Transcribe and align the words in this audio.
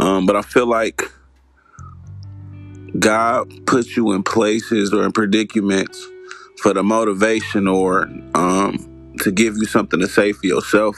Um, 0.00 0.24
but 0.24 0.34
I 0.34 0.40
feel 0.40 0.64
like 0.64 1.02
God 2.98 3.66
puts 3.66 3.98
you 3.98 4.12
in 4.12 4.22
places 4.22 4.94
or 4.94 5.04
in 5.04 5.12
predicaments 5.12 6.02
for 6.62 6.72
the 6.72 6.82
motivation 6.82 7.68
or 7.68 8.04
um, 8.34 9.14
to 9.18 9.30
give 9.30 9.58
you 9.58 9.66
something 9.66 10.00
to 10.00 10.08
say 10.08 10.32
for 10.32 10.46
yourself 10.46 10.96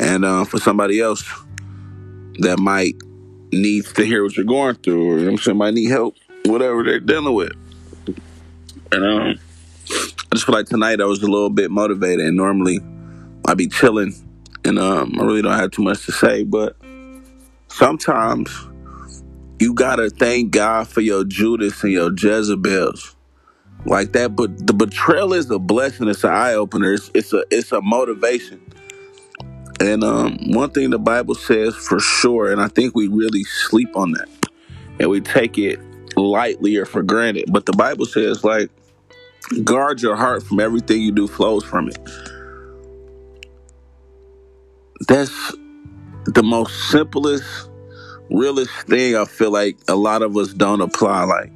and 0.00 0.24
uh, 0.24 0.44
for 0.44 0.58
somebody 0.58 1.00
else 1.00 1.22
that 2.40 2.58
might 2.58 2.96
needs 3.52 3.92
to 3.92 4.04
hear 4.04 4.24
what 4.24 4.36
you're 4.36 4.44
going 4.44 4.74
through 4.74 5.08
or 5.08 5.18
you 5.20 5.30
know 5.30 5.54
might 5.54 5.74
need 5.74 5.88
help, 5.88 6.16
whatever 6.46 6.82
they're 6.82 6.98
dealing 6.98 7.32
with. 7.32 7.52
And 8.90 9.04
um, 9.04 9.38
I 9.88 10.34
just 10.34 10.46
feel 10.46 10.54
like 10.56 10.66
tonight 10.66 11.00
I 11.00 11.04
was 11.04 11.22
a 11.22 11.28
little 11.30 11.48
bit 11.48 11.70
motivated 11.70 12.26
and 12.26 12.36
normally 12.36 12.80
I'd 13.44 13.56
be 13.56 13.68
chilling 13.68 14.14
and 14.64 14.80
um, 14.80 15.14
I 15.20 15.22
really 15.22 15.42
don't 15.42 15.56
have 15.56 15.70
too 15.70 15.84
much 15.84 16.04
to 16.06 16.12
say, 16.12 16.42
but 16.42 16.76
sometimes 17.76 18.50
you 19.60 19.74
gotta 19.74 20.10
thank 20.10 20.50
God 20.52 20.88
for 20.88 21.00
your 21.00 21.24
Judas 21.24 21.82
and 21.82 21.92
your 21.92 22.12
Jezebels. 22.12 23.14
Like 23.86 24.12
that, 24.12 24.36
but 24.36 24.66
the 24.66 24.74
betrayal 24.74 25.32
is 25.32 25.50
a 25.50 25.58
blessing. 25.58 26.08
It's 26.08 26.24
an 26.24 26.30
eye 26.30 26.54
opener. 26.54 26.94
It's, 26.94 27.10
it's 27.14 27.32
a 27.32 27.44
it's 27.50 27.72
a 27.72 27.80
motivation. 27.80 28.60
And 29.80 30.04
um, 30.04 30.38
one 30.52 30.70
thing 30.70 30.90
the 30.90 30.98
Bible 30.98 31.34
says 31.34 31.74
for 31.74 32.00
sure, 32.00 32.52
and 32.52 32.60
I 32.60 32.68
think 32.68 32.94
we 32.96 33.08
really 33.08 33.44
sleep 33.44 33.96
on 33.96 34.12
that, 34.12 34.28
and 35.00 35.10
we 35.10 35.20
take 35.20 35.58
it 35.58 35.80
lightly 36.16 36.76
or 36.76 36.86
for 36.86 37.02
granted. 37.02 37.46
But 37.52 37.66
the 37.66 37.74
Bible 37.74 38.06
says 38.06 38.44
like, 38.44 38.70
guard 39.64 40.02
your 40.02 40.16
heart 40.16 40.42
from 40.42 40.60
everything 40.60 41.02
you 41.02 41.12
do 41.12 41.28
flows 41.28 41.64
from 41.64 41.88
it. 41.88 41.98
That's 45.08 45.54
the 46.26 46.42
most 46.42 46.90
simplest 46.90 47.70
realest 48.30 48.70
thing 48.86 49.16
I 49.16 49.24
feel 49.24 49.50
like 49.50 49.78
a 49.88 49.94
lot 49.94 50.22
of 50.22 50.36
us 50.36 50.52
don't 50.52 50.80
apply. 50.80 51.24
Like, 51.24 51.52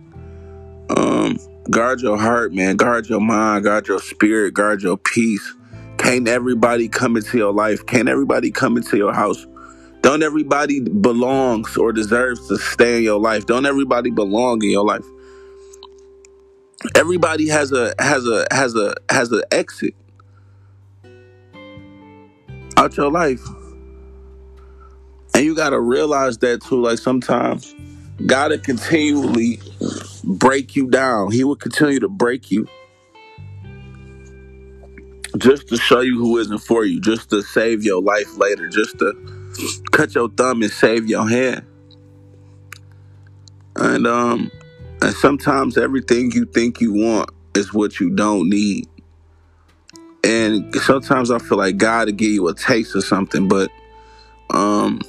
um, 0.97 1.39
guard 1.71 2.01
your 2.01 2.19
heart, 2.19 2.53
man. 2.53 2.77
Guard 2.77 3.09
your 3.09 3.21
mind. 3.21 3.65
Guard 3.65 3.89
your 3.89 4.01
spirit. 4.01 4.55
Guard 4.55 4.83
your 4.83 4.97
peace. 4.97 5.55
Can't 5.99 6.27
everybody 6.27 6.89
come 6.89 7.17
into 7.17 7.37
your 7.37 7.53
life? 7.53 7.85
Can't 7.87 8.09
everybody 8.09 8.51
come 8.51 8.77
into 8.77 8.97
your 8.97 9.13
house? 9.13 9.47
Don't 10.03 10.23
everybody 10.23 10.81
belongs 10.81 11.77
or 11.77 11.93
deserves 11.93 12.49
to 12.49 12.57
stay 12.57 12.99
in 12.99 13.03
your 13.03 13.21
life? 13.21 13.47
Don't 13.47 13.67
everybody 13.67 14.11
belong 14.11 14.63
in 14.63 14.71
your 14.71 14.85
life? 14.85 15.05
Everybody 16.95 17.49
has 17.49 17.73
a 17.73 17.95
has 17.99 18.27
a 18.27 18.47
has 18.51 18.75
a 18.75 18.95
has 19.11 19.31
an 19.31 19.43
exit 19.53 19.95
out 22.79 22.97
your 22.97 23.11
life. 23.11 23.43
And 25.41 25.47
you 25.47 25.55
gotta 25.55 25.81
realize 25.81 26.37
that 26.41 26.61
too. 26.61 26.83
Like 26.83 26.99
sometimes 26.99 27.75
God 28.27 28.51
will 28.51 28.59
continually 28.59 29.59
break 30.23 30.77
you 30.77 30.91
down. 30.91 31.33
He 31.33 31.45
will 31.45 31.57
continue 31.57 31.99
to 31.99 32.11
break 32.11 32.51
you 32.51 32.69
just 35.39 35.67
to 35.69 35.79
show 35.79 36.01
you 36.01 36.19
who 36.19 36.37
isn't 36.37 36.59
for 36.59 36.85
you, 36.85 37.01
just 37.01 37.31
to 37.31 37.41
save 37.41 37.83
your 37.83 38.03
life 38.03 38.37
later, 38.37 38.69
just 38.69 38.99
to 38.99 39.15
cut 39.93 40.15
your 40.15 40.29
thumb 40.29 40.61
and 40.61 40.71
save 40.71 41.07
your 41.09 41.27
hand. 41.27 41.65
And 43.77 44.07
um 44.07 44.51
and 45.01 45.15
sometimes 45.15 45.79
everything 45.79 46.33
you 46.33 46.45
think 46.45 46.83
you 46.83 46.93
want 46.93 47.31
is 47.55 47.73
what 47.73 47.99
you 47.99 48.11
don't 48.11 48.51
need. 48.51 48.89
And 50.23 50.75
sometimes 50.75 51.31
I 51.31 51.39
feel 51.39 51.57
like 51.57 51.79
God 51.79 52.09
to 52.09 52.13
give 52.13 52.29
you 52.29 52.47
a 52.49 52.55
taste 52.55 52.95
of 52.95 53.05
something, 53.05 53.49
but 53.49 53.71
um 54.51 55.01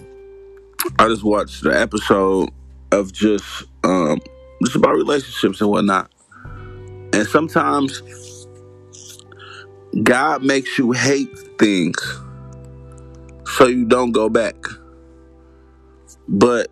I 0.99 1.07
just 1.07 1.23
watched 1.23 1.63
the 1.63 1.79
episode 1.79 2.49
of 2.91 3.11
just 3.11 3.63
um 3.83 4.19
just 4.63 4.75
about 4.75 4.95
relationships 4.95 5.61
and 5.61 5.69
whatnot. 5.69 6.11
And 7.13 7.27
sometimes 7.27 8.01
God 10.03 10.43
makes 10.43 10.77
you 10.77 10.91
hate 10.91 11.37
things 11.57 11.99
so 13.45 13.67
you 13.67 13.85
don't 13.85 14.11
go 14.11 14.29
back. 14.29 14.55
But 16.27 16.69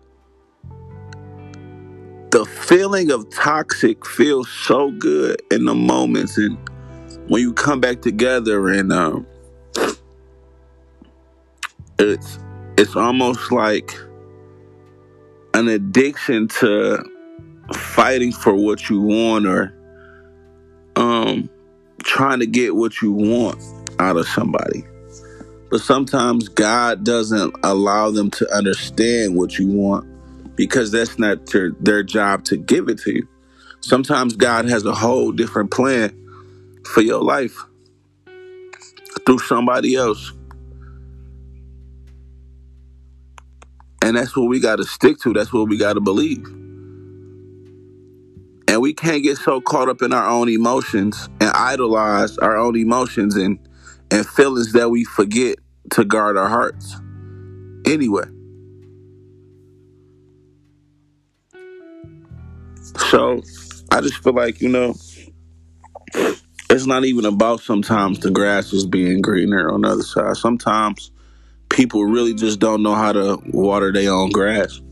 the 2.30 2.44
feeling 2.44 3.10
of 3.10 3.28
toxic 3.30 4.06
feels 4.06 4.48
so 4.48 4.92
good 4.92 5.42
in 5.50 5.64
the 5.64 5.74
moments 5.74 6.38
and 6.38 6.56
when 7.28 7.42
you 7.42 7.52
come 7.52 7.80
back 7.80 8.02
together 8.02 8.68
and 8.68 8.92
um 8.92 9.26
it's 11.98 12.38
it's 12.78 12.94
almost 12.94 13.50
like 13.50 13.94
an 15.54 15.68
addiction 15.68 16.48
to 16.48 17.04
fighting 17.74 18.32
for 18.32 18.54
what 18.54 18.88
you 18.90 19.00
want 19.00 19.46
or 19.46 19.74
um 20.96 21.48
trying 22.02 22.40
to 22.40 22.46
get 22.46 22.74
what 22.74 23.00
you 23.02 23.12
want 23.12 23.58
out 23.98 24.16
of 24.16 24.26
somebody. 24.28 24.84
But 25.70 25.80
sometimes 25.80 26.48
God 26.48 27.04
doesn't 27.04 27.54
allow 27.62 28.10
them 28.10 28.30
to 28.32 28.54
understand 28.54 29.36
what 29.36 29.58
you 29.58 29.68
want 29.68 30.06
because 30.56 30.90
that's 30.90 31.18
not 31.18 31.46
their, 31.46 31.70
their 31.80 32.02
job 32.02 32.44
to 32.44 32.56
give 32.56 32.88
it 32.88 32.98
to 33.00 33.14
you. 33.14 33.28
Sometimes 33.80 34.34
God 34.36 34.68
has 34.68 34.84
a 34.84 34.94
whole 34.94 35.32
different 35.32 35.70
plan 35.70 36.16
for 36.84 37.02
your 37.02 37.22
life 37.22 37.56
through 39.24 39.38
somebody 39.38 39.94
else. 39.94 40.32
And 44.10 44.18
that's 44.18 44.36
what 44.36 44.48
we 44.48 44.58
got 44.58 44.76
to 44.76 44.84
stick 44.84 45.20
to. 45.20 45.32
That's 45.32 45.52
what 45.52 45.68
we 45.68 45.76
got 45.76 45.92
to 45.92 46.00
believe. 46.00 46.44
And 48.66 48.80
we 48.80 48.92
can't 48.92 49.22
get 49.22 49.38
so 49.38 49.60
caught 49.60 49.88
up 49.88 50.02
in 50.02 50.12
our 50.12 50.28
own 50.28 50.48
emotions 50.48 51.28
and 51.40 51.48
idolize 51.50 52.36
our 52.38 52.56
own 52.56 52.74
emotions 52.74 53.36
and, 53.36 53.56
and 54.10 54.26
feelings 54.26 54.72
that 54.72 54.90
we 54.90 55.04
forget 55.04 55.58
to 55.90 56.04
guard 56.04 56.36
our 56.36 56.48
hearts. 56.48 56.96
Anyway. 57.86 58.24
So 63.10 63.42
I 63.92 64.00
just 64.00 64.24
feel 64.24 64.32
like, 64.34 64.60
you 64.60 64.70
know, 64.70 64.96
it's 66.68 66.86
not 66.86 67.04
even 67.04 67.26
about 67.26 67.60
sometimes 67.60 68.18
the 68.18 68.32
grass 68.32 68.72
is 68.72 68.86
being 68.86 69.22
greener 69.22 69.70
on 69.70 69.82
the 69.82 69.88
other 69.88 70.02
side. 70.02 70.36
Sometimes 70.36 71.12
people 71.70 72.04
really 72.04 72.34
just 72.34 72.60
don't 72.60 72.82
know 72.82 72.94
how 72.94 73.12
to 73.12 73.40
water 73.46 73.92
their 73.92 74.12
own 74.12 74.30
grass. 74.30 74.82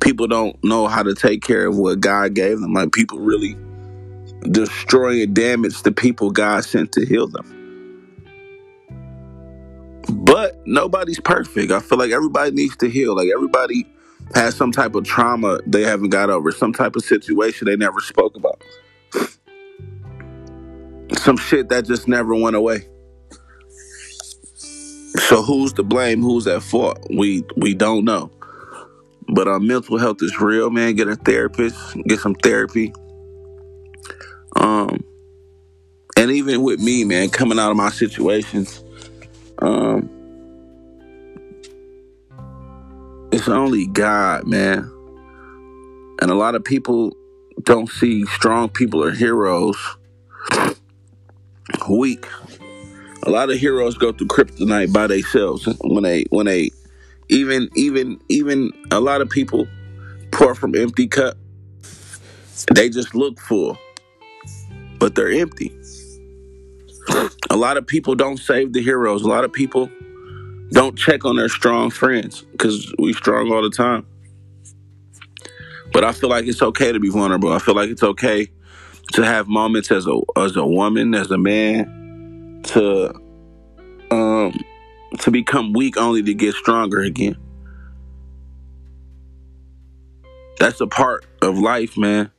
People 0.00 0.28
don't 0.28 0.62
know 0.62 0.86
how 0.86 1.02
to 1.02 1.14
take 1.14 1.42
care 1.42 1.66
of 1.66 1.76
what 1.76 2.00
God 2.00 2.34
gave 2.34 2.60
them. 2.60 2.72
Like 2.72 2.92
people 2.92 3.18
really 3.18 3.56
destroy 4.50 5.22
and 5.22 5.34
damage 5.34 5.82
the 5.82 5.90
people 5.90 6.30
God 6.30 6.64
sent 6.64 6.92
to 6.92 7.04
heal 7.04 7.26
them. 7.26 7.52
But 10.12 10.64
nobody's 10.66 11.18
perfect. 11.18 11.72
I 11.72 11.80
feel 11.80 11.98
like 11.98 12.12
everybody 12.12 12.52
needs 12.52 12.76
to 12.76 12.88
heal. 12.88 13.16
Like 13.16 13.30
everybody 13.34 13.86
has 14.34 14.54
some 14.54 14.70
type 14.70 14.94
of 14.94 15.04
trauma 15.04 15.58
they 15.66 15.82
haven't 15.82 16.10
got 16.10 16.30
over, 16.30 16.52
some 16.52 16.72
type 16.72 16.94
of 16.94 17.04
situation 17.04 17.66
they 17.66 17.76
never 17.76 18.00
spoke 18.00 18.36
about. 18.36 18.62
Some 21.16 21.36
shit 21.36 21.68
that 21.70 21.86
just 21.86 22.06
never 22.06 22.34
went 22.34 22.54
away. 22.54 22.88
So 25.18 25.42
who's 25.42 25.72
to 25.74 25.82
blame? 25.82 26.22
Who's 26.22 26.46
at 26.46 26.62
fault? 26.62 26.98
We 27.10 27.44
we 27.56 27.74
don't 27.74 28.04
know. 28.04 28.30
But 29.28 29.48
uh, 29.48 29.58
mental 29.58 29.98
health 29.98 30.18
is 30.22 30.40
real, 30.40 30.70
man. 30.70 30.94
Get 30.94 31.08
a 31.08 31.16
therapist, 31.16 31.76
get 32.04 32.20
some 32.20 32.34
therapy. 32.34 32.92
Um, 34.56 35.04
and 36.16 36.30
even 36.30 36.62
with 36.62 36.80
me, 36.80 37.04
man, 37.04 37.30
coming 37.30 37.58
out 37.58 37.70
of 37.70 37.76
my 37.76 37.90
situations, 37.90 38.82
um, 39.58 40.08
it's 43.32 43.48
only 43.48 43.86
God, 43.88 44.46
man. 44.46 44.90
And 46.22 46.30
a 46.30 46.34
lot 46.34 46.54
of 46.54 46.64
people 46.64 47.14
don't 47.62 47.90
see 47.90 48.24
strong 48.26 48.68
people 48.68 49.02
or 49.02 49.10
heroes 49.10 49.76
weak. 51.88 52.26
A 53.26 53.30
lot 53.30 53.50
of 53.50 53.58
heroes 53.58 53.98
go 53.98 54.12
through 54.12 54.28
kryptonite 54.28 54.92
by 54.92 55.08
themselves 55.08 55.66
when 55.80 56.04
they 56.04 56.24
when 56.30 56.46
they 56.46 56.70
even 57.28 57.68
even 57.74 58.20
even 58.28 58.70
a 58.92 59.00
lot 59.00 59.20
of 59.20 59.28
people 59.28 59.66
pour 60.30 60.54
from 60.54 60.76
empty 60.76 61.08
cup. 61.08 61.36
They 62.72 62.88
just 62.88 63.16
look 63.16 63.40
full, 63.40 63.76
but 65.00 65.16
they're 65.16 65.32
empty. 65.32 65.76
A 67.50 67.56
lot 67.56 67.76
of 67.76 67.86
people 67.86 68.14
don't 68.14 68.38
save 68.38 68.72
the 68.72 68.82
heroes. 68.82 69.22
A 69.22 69.28
lot 69.28 69.44
of 69.44 69.52
people 69.52 69.90
don't 70.70 70.96
check 70.96 71.24
on 71.24 71.36
their 71.36 71.48
strong 71.48 71.90
friends 71.90 72.42
because 72.52 72.92
we 72.98 73.12
strong 73.12 73.52
all 73.52 73.62
the 73.62 73.70
time. 73.70 74.06
But 75.92 76.04
I 76.04 76.12
feel 76.12 76.30
like 76.30 76.46
it's 76.46 76.62
okay 76.62 76.92
to 76.92 77.00
be 77.00 77.08
vulnerable. 77.08 77.52
I 77.52 77.58
feel 77.58 77.74
like 77.74 77.90
it's 77.90 78.02
okay 78.04 78.48
to 79.14 79.24
have 79.24 79.48
moments 79.48 79.90
as 79.90 80.06
a 80.06 80.20
as 80.36 80.54
a 80.56 80.66
woman, 80.66 81.14
as 81.14 81.30
a 81.30 81.38
man, 81.38 81.95
to 82.66 83.14
um 84.10 84.52
to 85.18 85.30
become 85.30 85.72
weak 85.72 85.96
only 85.96 86.22
to 86.22 86.34
get 86.34 86.54
stronger 86.54 87.00
again. 87.00 87.36
That's 90.58 90.80
a 90.80 90.86
part 90.86 91.26
of 91.42 91.58
life, 91.58 91.96
man. 91.96 92.30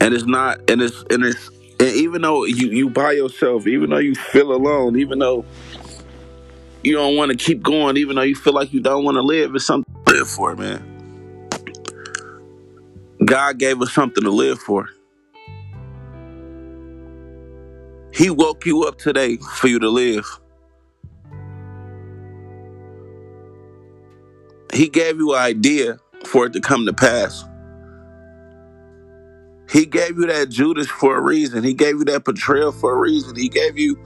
And 0.00 0.14
it's 0.14 0.26
not, 0.26 0.58
and 0.70 0.82
it's, 0.82 1.02
and 1.10 1.24
it's, 1.24 1.48
and 1.80 1.88
even 1.88 2.22
though 2.22 2.44
you 2.44 2.68
you 2.68 2.88
by 2.90 3.12
yourself, 3.12 3.66
even 3.66 3.90
though 3.90 3.98
you 3.98 4.14
feel 4.14 4.52
alone, 4.52 4.98
even 4.98 5.18
though 5.18 5.44
you 6.82 6.94
don't 6.94 7.16
want 7.16 7.30
to 7.30 7.36
keep 7.36 7.62
going, 7.62 7.96
even 7.96 8.16
though 8.16 8.22
you 8.22 8.34
feel 8.34 8.52
like 8.52 8.72
you 8.72 8.80
don't 8.80 9.04
want 9.04 9.16
to 9.16 9.22
live, 9.22 9.54
it's 9.54 9.64
something 9.64 9.92
to 10.06 10.12
live 10.12 10.28
for, 10.28 10.54
man. 10.54 10.90
God 13.24 13.58
gave 13.58 13.80
us 13.80 13.92
something 13.92 14.22
to 14.22 14.30
live 14.30 14.58
for. 14.58 14.88
He 18.14 18.30
woke 18.30 18.64
you 18.64 18.84
up 18.84 18.98
today 18.98 19.38
for 19.38 19.68
you 19.68 19.80
to 19.80 19.88
live. 19.88 20.24
He 24.72 24.88
gave 24.88 25.18
you 25.18 25.34
an 25.34 25.40
idea 25.40 25.98
for 26.26 26.46
it 26.46 26.52
to 26.52 26.60
come 26.60 26.86
to 26.86 26.92
pass. 26.92 27.44
He 29.70 29.86
gave 29.86 30.18
you 30.18 30.26
that 30.26 30.50
Judas 30.50 30.86
for 30.86 31.16
a 31.16 31.20
reason. 31.20 31.64
He 31.64 31.74
gave 31.74 31.98
you 31.98 32.04
that 32.04 32.24
betrayal 32.24 32.70
for 32.70 32.92
a 32.92 32.96
reason. 32.96 33.34
He 33.34 33.48
gave 33.48 33.76
you 33.76 33.98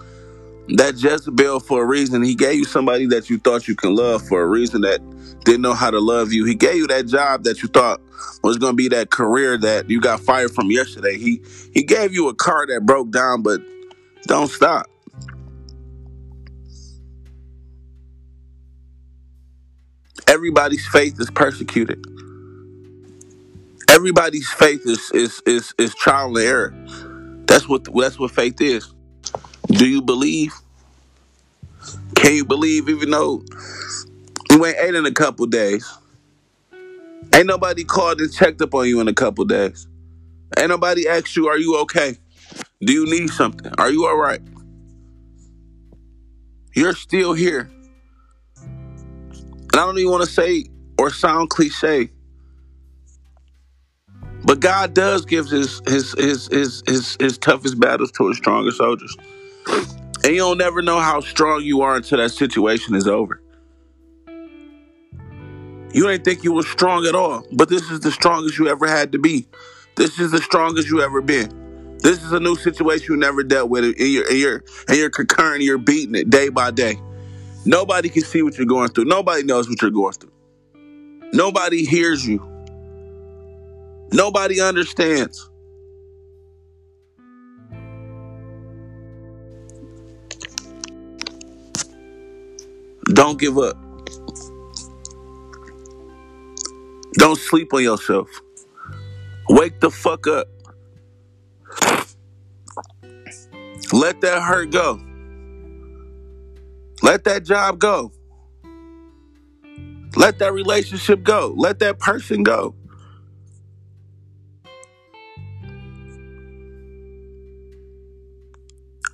that 0.76 0.94
Jezebel 1.02 1.60
for 1.60 1.82
a 1.82 1.86
reason. 1.86 2.22
He 2.22 2.34
gave 2.34 2.54
you 2.56 2.64
somebody 2.64 3.06
that 3.06 3.28
you 3.28 3.38
thought 3.38 3.68
you 3.68 3.74
can 3.74 3.94
love 3.94 4.26
for 4.26 4.42
a 4.42 4.46
reason 4.46 4.82
that 4.82 5.00
didn't 5.44 5.62
know 5.62 5.74
how 5.74 5.90
to 5.90 6.00
love 6.00 6.32
you. 6.32 6.44
He 6.44 6.54
gave 6.54 6.76
you 6.76 6.86
that 6.88 7.06
job 7.06 7.44
that 7.44 7.62
you 7.62 7.68
thought 7.68 8.00
was 8.42 8.58
going 8.58 8.72
to 8.72 8.76
be 8.76 8.88
that 8.88 9.10
career 9.10 9.58
that 9.58 9.90
you 9.90 10.00
got 10.00 10.20
fired 10.20 10.52
from 10.52 10.70
yesterday. 10.70 11.18
He 11.18 11.42
he 11.72 11.82
gave 11.82 12.12
you 12.12 12.28
a 12.28 12.34
car 12.34 12.66
that 12.66 12.86
broke 12.86 13.10
down, 13.10 13.42
but 13.42 13.60
don't 14.28 14.50
stop. 14.50 14.86
Everybody's 20.28 20.86
faith 20.88 21.20
is 21.20 21.30
persecuted. 21.30 22.04
Everybody's 23.90 24.48
faith 24.50 24.82
is 24.86 25.10
is 25.12 25.42
is, 25.46 25.74
is 25.78 25.94
trial 25.96 26.36
and 26.36 26.46
error. 26.46 26.74
That's 27.46 27.68
what 27.68 27.86
that's 27.94 28.18
what 28.18 28.32
faith 28.32 28.60
is. 28.60 28.92
Do 29.68 29.88
you 29.88 30.02
believe? 30.02 30.54
Can 32.16 32.34
you 32.34 32.44
believe 32.46 32.88
even 32.88 33.10
though 33.10 33.44
you 34.50 34.66
ain't 34.66 34.78
ate 34.78 34.94
in 34.96 35.06
a 35.06 35.12
couple 35.12 35.46
days? 35.46 35.88
Ain't 37.34 37.46
nobody 37.46 37.84
called 37.84 38.20
and 38.20 38.32
checked 38.32 38.62
up 38.62 38.74
on 38.74 38.88
you 38.88 39.00
in 39.00 39.08
a 39.08 39.14
couple 39.14 39.44
days. 39.46 39.88
Ain't 40.58 40.70
nobody 40.70 41.08
asked 41.08 41.36
you, 41.36 41.48
are 41.48 41.58
you 41.58 41.78
okay? 41.82 42.16
Do 42.80 42.92
you 42.92 43.06
need 43.06 43.30
something? 43.30 43.72
Are 43.78 43.90
you 43.90 44.06
all 44.06 44.16
right? 44.16 44.40
You're 46.74 46.94
still 46.94 47.34
here. 47.34 47.70
And 49.58 49.74
I 49.74 49.78
don't 49.86 49.98
even 49.98 50.10
want 50.10 50.24
to 50.24 50.30
say 50.30 50.66
or 50.98 51.10
sound 51.10 51.50
cliche, 51.50 52.10
but 54.44 54.60
God 54.60 54.94
does 54.94 55.24
give 55.24 55.48
his 55.48 55.80
his 55.86 56.12
his 56.18 56.48
his 56.48 56.82
his, 56.86 57.16
his 57.20 57.38
toughest 57.38 57.80
battles 57.80 58.12
to 58.12 58.28
his 58.28 58.36
strongest 58.38 58.78
soldiers. 58.78 59.16
And 60.24 60.34
you'll 60.34 60.56
never 60.56 60.82
know 60.82 61.00
how 61.00 61.20
strong 61.20 61.62
you 61.62 61.82
are 61.82 61.96
until 61.96 62.18
that 62.18 62.30
situation 62.30 62.94
is 62.94 63.08
over. 63.08 63.40
You 65.92 66.08
didn't 66.08 66.24
think 66.24 66.44
you 66.44 66.52
were 66.52 66.62
strong 66.64 67.06
at 67.06 67.14
all, 67.14 67.44
but 67.52 67.68
this 67.68 67.90
is 67.90 68.00
the 68.00 68.12
strongest 68.12 68.58
you 68.58 68.68
ever 68.68 68.86
had 68.86 69.12
to 69.12 69.18
be. 69.18 69.48
This 69.96 70.18
is 70.20 70.30
the 70.32 70.38
strongest 70.42 70.88
you 70.88 71.02
ever 71.02 71.20
been. 71.22 71.67
This 72.02 72.22
is 72.24 72.32
a 72.32 72.40
new 72.40 72.56
situation 72.56 73.14
you 73.14 73.16
never 73.18 73.42
dealt 73.44 73.70
with, 73.70 73.84
and 73.84 73.96
you're, 73.98 74.28
and 74.28 74.38
you're, 74.38 74.64
and 74.88 74.98
you're 74.98 75.10
concurring, 75.10 75.62
you're 75.62 75.78
beating 75.78 76.14
it 76.14 76.30
day 76.30 76.48
by 76.48 76.70
day. 76.70 76.96
Nobody 77.66 78.08
can 78.08 78.22
see 78.22 78.42
what 78.42 78.58
you're 78.58 78.66
going 78.66 78.90
through. 78.90 79.06
Nobody 79.06 79.44
knows 79.44 79.68
what 79.68 79.82
you're 79.82 79.90
going 79.90 80.14
through. 80.14 80.32
Nobody 81.32 81.84
hears 81.84 82.26
you. 82.26 82.58
Nobody 84.12 84.60
understands. 84.60 85.50
Don't 93.12 93.40
give 93.40 93.58
up. 93.58 93.76
Don't 97.14 97.38
sleep 97.38 97.74
on 97.74 97.82
yourself. 97.84 98.28
Wake 99.50 99.80
the 99.80 99.90
fuck 99.90 100.26
up. 100.26 100.48
Let 103.92 104.20
that 104.22 104.42
hurt 104.42 104.70
go. 104.70 105.00
Let 107.02 107.24
that 107.24 107.44
job 107.44 107.78
go. 107.78 108.12
Let 110.16 110.38
that 110.40 110.52
relationship 110.52 111.22
go. 111.22 111.54
Let 111.56 111.78
that 111.80 111.98
person 111.98 112.42
go. 112.42 112.74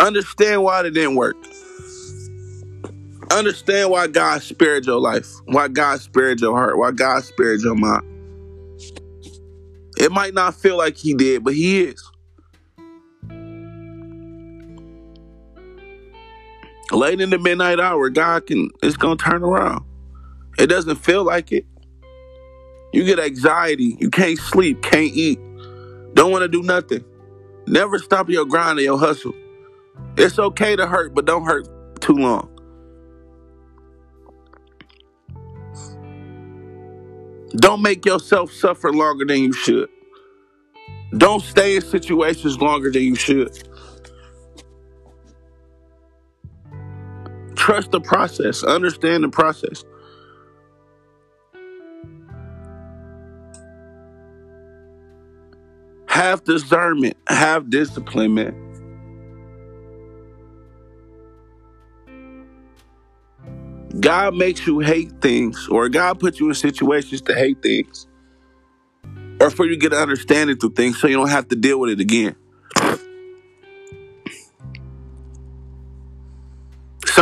Understand 0.00 0.62
why 0.62 0.80
it 0.80 0.90
didn't 0.90 1.16
work. 1.16 1.36
Understand 3.30 3.90
why 3.90 4.06
God 4.08 4.42
spared 4.42 4.86
your 4.86 5.00
life, 5.00 5.28
why 5.46 5.68
God 5.68 6.00
spared 6.00 6.40
your 6.40 6.54
heart, 6.56 6.78
why 6.78 6.92
God 6.92 7.24
spared 7.24 7.62
your 7.62 7.74
mind. 7.74 8.02
It 9.98 10.12
might 10.12 10.34
not 10.34 10.54
feel 10.56 10.78
like 10.78 10.96
He 10.96 11.14
did, 11.14 11.44
but 11.44 11.54
He 11.54 11.82
is. 11.84 12.03
Late 16.94 17.20
in 17.20 17.30
the 17.30 17.38
midnight 17.38 17.80
hour, 17.80 18.10
God 18.10 18.46
can, 18.46 18.70
it's 18.82 18.96
to 18.96 19.16
turn 19.16 19.42
around. 19.42 19.84
It 20.58 20.68
doesn't 20.68 20.96
feel 20.96 21.24
like 21.24 21.52
it. 21.52 21.66
You 22.92 23.04
get 23.04 23.18
anxiety. 23.18 23.96
You 24.00 24.10
can't 24.10 24.38
sleep, 24.38 24.82
can't 24.82 25.12
eat, 25.14 25.40
don't 26.14 26.30
want 26.30 26.42
to 26.42 26.48
do 26.48 26.62
nothing. 26.62 27.04
Never 27.66 27.98
stop 27.98 28.28
your 28.30 28.44
grind 28.44 28.78
or 28.78 28.82
your 28.82 28.98
hustle. 28.98 29.34
It's 30.16 30.38
okay 30.38 30.76
to 30.76 30.86
hurt, 30.86 31.14
but 31.14 31.24
don't 31.24 31.44
hurt 31.44 31.68
too 32.00 32.14
long. 32.14 32.50
Don't 37.56 37.82
make 37.82 38.06
yourself 38.06 38.52
suffer 38.52 38.92
longer 38.92 39.24
than 39.24 39.40
you 39.40 39.52
should. 39.52 39.88
Don't 41.16 41.42
stay 41.42 41.76
in 41.76 41.82
situations 41.82 42.60
longer 42.60 42.90
than 42.90 43.02
you 43.02 43.16
should. 43.16 43.68
Trust 47.64 47.92
the 47.92 48.00
process, 48.00 48.62
understand 48.62 49.24
the 49.24 49.30
process. 49.30 49.84
Have 56.04 56.44
discernment, 56.44 57.16
have 57.26 57.70
discipline, 57.70 58.34
man. 58.34 58.54
God 63.98 64.34
makes 64.36 64.66
you 64.66 64.80
hate 64.80 65.22
things, 65.22 65.66
or 65.70 65.88
God 65.88 66.20
puts 66.20 66.38
you 66.38 66.50
in 66.50 66.54
situations 66.54 67.22
to 67.22 67.34
hate 67.34 67.62
things, 67.62 68.06
or 69.40 69.48
for 69.48 69.64
you 69.64 69.70
to 69.70 69.78
get 69.78 69.94
an 69.94 70.00
understanding 70.00 70.58
through 70.58 70.74
things 70.74 71.00
so 71.00 71.06
you 71.06 71.16
don't 71.16 71.30
have 71.30 71.48
to 71.48 71.56
deal 71.56 71.80
with 71.80 71.92
it 71.92 72.00
again. 72.00 72.36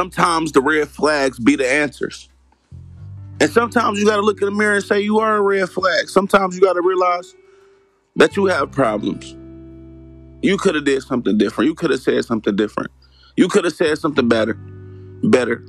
Sometimes 0.03 0.51
the 0.51 0.61
red 0.61 0.89
flags 0.89 1.39
be 1.39 1.55
the 1.55 1.71
answers. 1.73 2.29
And 3.41 3.49
sometimes 3.49 4.01
you 4.01 4.05
got 4.05 4.17
to 4.17 4.23
look 4.23 4.43
in 4.43 4.47
the 4.47 4.51
mirror 4.51 4.75
and 4.75 4.85
say, 4.85 5.01
You 5.01 5.21
are 5.21 5.37
a 5.37 5.41
red 5.41 5.69
flag. 5.69 6.09
Sometimes 6.09 6.57
you 6.57 6.61
got 6.61 6.73
to 6.73 6.83
realize 6.83 7.37
that 8.17 8.37
you 8.37 8.47
have 8.47 8.73
problems. 8.73 9.37
You 10.43 10.59
could 10.59 10.75
have 10.75 10.85
did 10.85 11.05
something 11.05 11.39
different. 11.39 11.69
You 11.69 11.77
could 11.77 11.91
have 11.91 12.01
said 12.01 12.25
something 12.25 12.57
different. 12.57 12.91
You 13.37 13.47
could 13.47 13.63
have 13.63 13.75
said 13.75 13.97
something 13.97 14.29
better. 14.29 14.55
Better. 15.23 15.65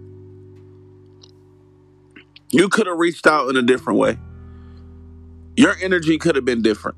You 2.49 2.69
could 2.69 2.87
have 2.87 2.97
reached 2.97 3.27
out 3.27 3.51
in 3.51 3.55
a 3.55 3.61
different 3.61 3.99
way. 3.99 4.17
Your 5.55 5.75
energy 5.79 6.17
could 6.17 6.35
have 6.35 6.45
been 6.45 6.63
different. 6.63 6.97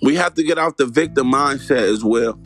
We 0.00 0.14
have 0.14 0.32
to 0.36 0.42
get 0.42 0.56
out 0.56 0.78
the 0.78 0.86
victim 0.86 1.30
mindset 1.30 1.92
as 1.92 2.02
well. 2.02 2.40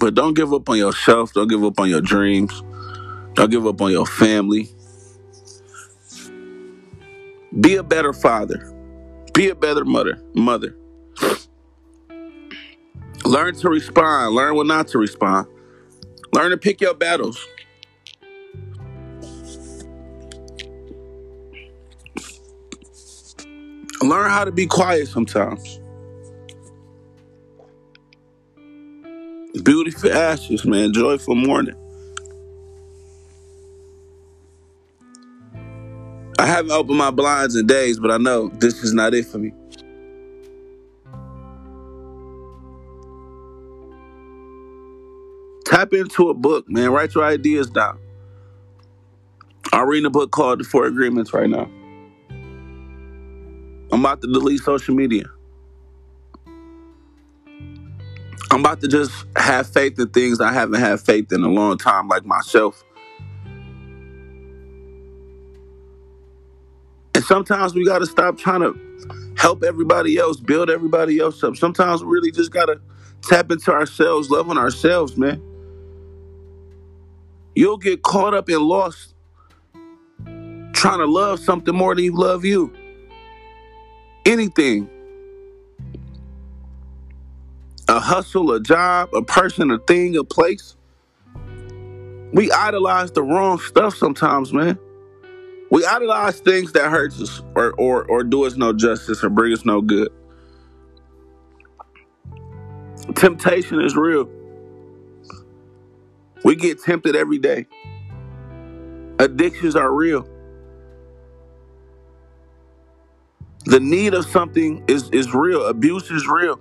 But 0.00 0.14
don't 0.16 0.34
give 0.34 0.54
up 0.54 0.70
on 0.70 0.78
yourself. 0.78 1.34
Don't 1.34 1.48
give 1.48 1.64
up 1.64 1.80
on 1.80 1.90
your 1.90 2.02
dreams. 2.02 2.64
Don't 3.34 3.50
give 3.50 3.66
up 3.66 3.80
on 3.82 3.92
your 3.92 4.06
family. 4.06 4.70
Be 7.60 7.76
a 7.76 7.82
better 7.84 8.12
father. 8.12 8.74
Be 9.34 9.50
a 9.50 9.56
better 9.56 9.84
mother. 9.84 10.22
Mother. 10.34 10.76
Learn 13.24 13.54
to 13.56 13.70
respond. 13.70 14.34
Learn 14.34 14.56
when 14.56 14.68
not 14.68 14.88
to 14.88 14.98
respond. 14.98 15.48
Learn 16.34 16.50
to 16.52 16.58
pick 16.58 16.80
your 16.80 16.94
battles. 16.94 17.46
Learn 24.02 24.30
how 24.30 24.44
to 24.44 24.52
be 24.52 24.66
quiet 24.66 25.08
sometimes. 25.08 25.80
Beauty 29.64 29.92
for 29.92 30.10
ashes, 30.12 30.64
man. 30.64 30.92
Joyful 30.92 31.34
morning. 31.36 31.76
I 36.38 36.46
haven't 36.46 36.72
opened 36.72 36.98
my 36.98 37.10
blinds 37.10 37.56
in 37.56 37.66
days, 37.66 37.98
but 38.00 38.10
I 38.10 38.18
know 38.18 38.48
this 38.48 38.82
is 38.84 38.94
not 38.94 39.14
it 39.14 39.26
for 39.26 39.38
me. 39.38 39.52
Tap 45.66 45.92
into 45.94 46.30
a 46.30 46.34
book, 46.34 46.66
man. 46.68 46.90
Write 46.92 47.14
your 47.14 47.24
ideas 47.24 47.70
down. 47.70 47.98
I'm 49.72 49.88
reading 49.88 50.06
a 50.06 50.10
book 50.10 50.32
called 50.32 50.60
The 50.60 50.64
Four 50.64 50.86
Agreements 50.86 51.34
right 51.34 51.50
now. 51.50 51.70
I'm 53.92 54.00
about 54.00 54.22
to 54.22 54.32
delete 54.32 54.60
social 54.62 54.94
media. 54.94 55.26
I'm 58.60 58.66
about 58.66 58.82
to 58.82 58.88
just 58.88 59.10
have 59.36 59.68
faith 59.68 59.98
in 59.98 60.10
things 60.10 60.38
I 60.38 60.52
haven't 60.52 60.80
had 60.80 61.00
faith 61.00 61.32
in 61.32 61.42
a 61.42 61.48
long 61.48 61.78
time, 61.78 62.08
like 62.08 62.26
myself. 62.26 62.84
And 67.14 67.24
sometimes 67.24 67.72
we 67.74 67.86
got 67.86 68.00
to 68.00 68.06
stop 68.06 68.36
trying 68.36 68.60
to 68.60 69.34
help 69.38 69.62
everybody 69.62 70.18
else, 70.18 70.38
build 70.38 70.68
everybody 70.68 71.18
else 71.20 71.42
up. 71.42 71.56
Sometimes 71.56 72.04
we 72.04 72.10
really 72.10 72.30
just 72.30 72.52
got 72.52 72.66
to 72.66 72.78
tap 73.22 73.50
into 73.50 73.72
ourselves, 73.72 74.28
loving 74.28 74.58
ourselves, 74.58 75.16
man. 75.16 75.42
You'll 77.54 77.78
get 77.78 78.02
caught 78.02 78.34
up 78.34 78.50
and 78.50 78.60
lost 78.60 79.14
trying 80.74 80.98
to 80.98 81.06
love 81.06 81.40
something 81.40 81.74
more 81.74 81.94
than 81.94 82.04
you 82.04 82.14
love 82.14 82.44
you. 82.44 82.74
Anything. 84.26 84.90
A 87.90 88.00
hustle, 88.00 88.52
a 88.52 88.60
job, 88.60 89.10
a 89.14 89.22
person, 89.22 89.72
a 89.72 89.78
thing, 89.80 90.16
a 90.16 90.24
place. 90.24 90.76
We 92.32 92.52
idolize 92.52 93.10
the 93.10 93.22
wrong 93.24 93.58
stuff 93.58 93.96
sometimes, 93.96 94.52
man. 94.52 94.78
We 95.70 95.84
idolize 95.84 96.40
things 96.40 96.72
that 96.72 96.90
hurts 96.90 97.20
us 97.20 97.42
or, 97.56 97.72
or, 97.72 98.04
or 98.04 98.24
do 98.24 98.46
us 98.46 98.56
no 98.56 98.72
justice 98.72 99.24
or 99.24 99.30
bring 99.30 99.52
us 99.52 99.64
no 99.64 99.80
good. 99.80 100.10
Temptation 103.16 103.80
is 103.80 103.96
real. 103.96 104.30
We 106.44 106.56
get 106.56 106.82
tempted 106.82 107.16
every 107.16 107.38
day. 107.38 107.66
Addictions 109.18 109.76
are 109.76 109.92
real. 109.92 110.28
The 113.66 113.80
need 113.80 114.14
of 114.14 114.26
something 114.26 114.84
is, 114.88 115.10
is 115.10 115.34
real. 115.34 115.66
Abuse 115.66 116.10
is 116.10 116.26
real. 116.28 116.60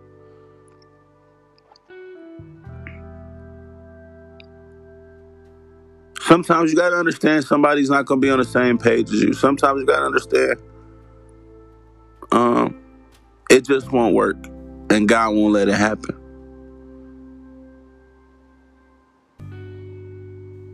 Sometimes 6.29 6.71
you 6.71 6.77
got 6.77 6.91
to 6.91 6.98
understand 6.98 7.43
somebody's 7.43 7.89
not 7.89 8.07
to 8.07 8.15
be 8.15 8.29
on 8.29 8.38
the 8.38 8.45
same 8.45 8.77
page 8.77 9.12
as 9.12 9.19
you. 9.19 9.33
Sometimes 9.33 9.81
you 9.81 9.88
got 9.88 10.01
to 10.01 10.05
understand 10.05 10.57
um, 12.31 12.79
it 13.50 13.65
just 13.65 13.91
won't 13.91 14.13
work 14.13 14.38
and 14.91 15.09
God 15.09 15.31
won't 15.36 15.53
let 15.53 15.69
it 15.69 15.75
happen. 15.75 16.15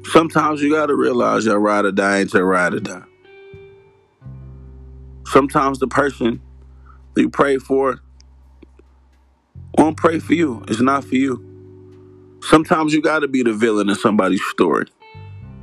Sometimes 0.05 0.61
you 0.61 0.71
got 0.73 0.87
to 0.87 0.95
realize 0.95 1.45
your 1.45 1.59
ride 1.59 1.85
or 1.85 1.93
die 1.93 2.19
ain't 2.19 2.33
your 2.33 2.45
ride 2.45 2.73
or 2.73 2.81
die. 2.81 3.03
Sometimes 5.27 5.79
the 5.79 5.87
person 5.87 6.41
that 7.13 7.21
you 7.21 7.29
pray 7.29 7.57
for 7.59 8.01
won't 9.77 9.97
pray 9.97 10.19
for 10.19 10.33
you. 10.33 10.65
It's 10.67 10.81
not 10.81 11.05
for 11.05 11.15
you. 11.15 11.55
Sometimes 12.41 12.93
you 12.93 13.01
got 13.01 13.19
to 13.19 13.29
be 13.29 13.43
the 13.43 13.53
villain 13.53 13.89
in 13.89 13.95
somebody's 13.95 14.43
story, 14.45 14.87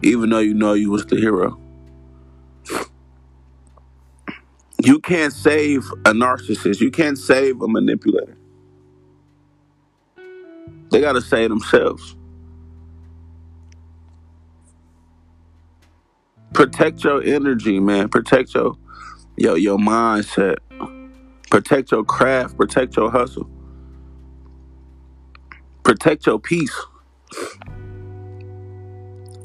even 0.03 0.31
though 0.31 0.41
you 0.41 0.55
know 0.55 0.75
you 0.75 0.91
was 0.91 1.07
the 1.07 1.17
hero. 1.17 1.59
You 4.83 5.01
can't 5.01 5.33
save 5.33 5.85
a 6.07 6.13
narcissist. 6.13 6.81
You 6.81 6.91
can't 6.91 7.19
save 7.19 7.63
a 7.63 7.69
manipulator. 7.69 8.37
They 10.91 11.01
got 11.01 11.13
to 11.15 11.23
save 11.23 11.51
themselves. 11.51 12.17
Protect 16.55 17.05
your 17.05 17.23
energy, 17.23 17.81
man. 17.81 18.09
Protect 18.09 18.55
your 18.55 18.77
your 19.37 19.59
your 19.59 19.79
mindset. 19.79 20.57
Protect 21.51 21.93
your 21.93 22.05
craft. 22.05 22.57
Protect 22.57 22.97
your 22.97 23.11
hustle. 23.11 23.49
Protect 25.85 26.27
your 26.27 26.41
peace. 26.41 26.75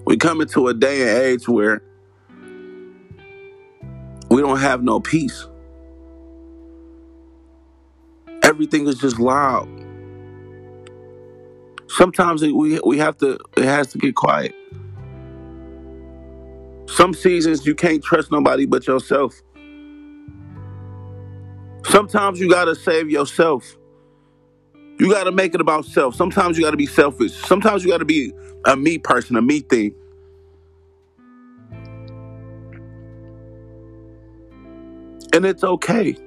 We 0.08 0.16
come 0.16 0.40
into 0.40 0.70
a 0.70 0.74
day 0.74 1.02
and 1.02 1.10
age 1.26 1.50
where 1.50 1.84
we 4.30 4.42
don't 4.42 4.60
have 4.60 4.82
no 4.82 5.02
peace. 5.02 5.46
Everything 8.42 8.88
is 8.88 9.00
just 9.00 9.20
loud. 9.20 9.68
Sometimes 11.90 12.44
it, 12.44 12.56
we 12.56 12.80
we 12.86 13.00
have 13.00 13.18
to 13.18 13.38
it 13.58 13.66
has 13.66 13.88
to 13.88 13.98
get 13.98 14.16
quiet. 14.16 14.56
Some 16.88 17.14
seasons 17.14 17.66
you 17.66 17.76
can't 17.76 18.04
trust 18.04 18.32
nobody 18.32 18.66
but 18.66 18.88
yourself. 18.88 19.36
Sometimes 21.86 22.40
you 22.40 22.50
gotta 22.50 22.76
save 22.76 23.10
yourself. 23.12 23.78
You 25.00 25.12
gotta 25.12 25.32
make 25.32 25.54
it 25.54 25.62
about 25.62 25.86
self. 25.86 26.16
Sometimes 26.16 26.58
you 26.58 26.64
gotta 26.64 26.78
be 26.78 26.88
selfish. 26.88 27.34
Sometimes 27.34 27.84
you 27.84 27.92
gotta 27.92 28.06
be 28.06 28.34
a 28.66 28.76
me 28.76 28.98
person, 28.98 29.36
a 29.36 29.42
me 29.42 29.60
thing. 29.60 29.94
And 35.34 35.46
it's 35.46 35.64
okay. 35.64 36.18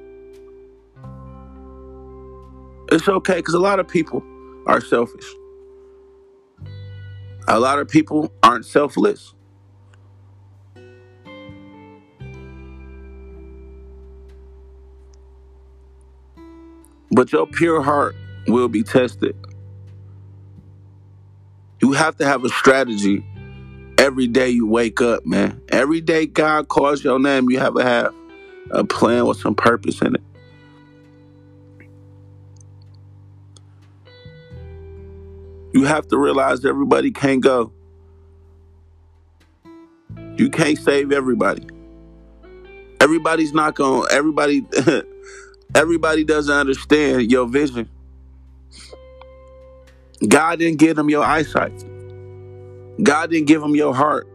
It's 2.92 3.08
okay 3.08 3.36
because 3.36 3.54
a 3.54 3.60
lot 3.60 3.80
of 3.80 3.88
people 3.88 4.22
are 4.66 4.80
selfish. 4.80 5.26
A 7.48 7.58
lot 7.58 7.80
of 7.80 7.88
people 7.88 8.32
aren't 8.42 8.66
selfless. 8.66 9.34
But 17.12 17.32
your 17.32 17.46
pure 17.46 17.82
heart 17.82 18.14
will 18.50 18.68
be 18.68 18.82
tested. 18.82 19.36
You 21.80 21.92
have 21.92 22.16
to 22.18 22.26
have 22.26 22.44
a 22.44 22.48
strategy 22.48 23.24
every 23.98 24.26
day 24.26 24.50
you 24.50 24.66
wake 24.66 25.00
up, 25.00 25.26
man. 25.26 25.62
Every 25.68 26.00
day 26.00 26.26
God 26.26 26.68
calls 26.68 27.04
your 27.04 27.18
name, 27.18 27.50
you 27.50 27.58
have 27.58 27.74
to 27.74 27.82
have 27.82 28.14
a 28.70 28.84
plan 28.84 29.26
with 29.26 29.38
some 29.38 29.54
purpose 29.54 30.00
in 30.02 30.16
it. 30.16 30.22
You 35.72 35.84
have 35.84 36.08
to 36.08 36.18
realize 36.18 36.64
everybody 36.64 37.12
can't 37.12 37.42
go. 37.42 37.72
You 40.36 40.50
can't 40.50 40.78
save 40.78 41.12
everybody. 41.12 41.66
Everybody's 43.00 43.52
not 43.54 43.74
going 43.74 44.08
everybody 44.10 44.66
everybody 45.74 46.24
doesn't 46.24 46.54
understand 46.54 47.30
your 47.30 47.46
vision. 47.48 47.88
God 50.28 50.58
didn't 50.58 50.78
give 50.78 50.96
them 50.96 51.10
your 51.10 51.24
eyesight. 51.24 51.84
God 53.02 53.30
didn't 53.30 53.46
give 53.46 53.60
them 53.60 53.74
your 53.74 53.94
heart. 53.94 54.28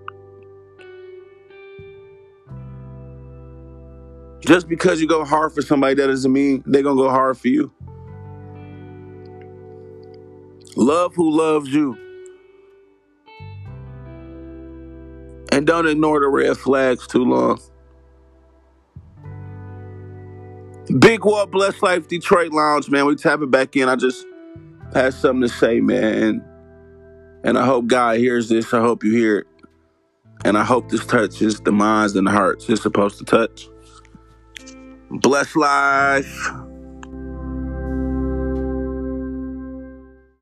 Just 4.42 4.68
because 4.68 5.02
you 5.02 5.08
go 5.08 5.26
hard 5.26 5.54
for 5.54 5.62
somebody, 5.62 5.96
that 5.96 6.08
doesn't 6.08 6.32
mean 6.32 6.64
they're 6.66 6.84
to 6.84 6.96
go 6.96 7.10
hard 7.10 7.38
for 7.38 7.48
you. 7.48 7.72
Love 10.76 11.16
who 11.16 11.32
loves 11.32 11.74
you. 11.74 11.98
And 15.52 15.66
don't 15.66 15.88
ignore 15.88 16.20
the 16.20 16.28
red 16.28 16.58
flags 16.58 17.08
too 17.08 17.24
long. 17.24 17.60
Big 21.00 21.26
Wall 21.26 21.46
Blessed 21.48 21.82
Life 21.84 22.08
Detroit 22.08 22.52
Lounge, 22.52 22.90
man. 22.90 23.06
We 23.06 23.16
tapping 23.16 23.52
back 23.52 23.76
in. 23.76 23.90
I 23.90 23.96
just 23.96 24.26
had 24.96 25.14
something 25.14 25.42
to 25.42 25.50
say, 25.50 25.82
man. 25.82 26.44
And 27.44 27.58
I 27.58 27.66
hope 27.66 27.88
God 27.88 28.18
hears 28.18 28.50
this. 28.50 28.74
I 28.74 28.80
hope 28.80 29.04
you 29.04 29.12
hear 29.12 29.40
it. 29.40 29.48
And 30.46 30.58
I 30.58 30.64
hope 30.64 30.90
this 30.90 31.06
touches 31.06 31.60
the 31.62 31.72
minds 31.72 32.16
and 32.16 32.28
the 32.28 32.32
hearts 32.32 32.70
it's 32.70 32.82
supposed 32.82 33.20
to 33.20 33.26
touch. 33.26 33.68
Bless 35.12 35.56
life. 35.56 36.50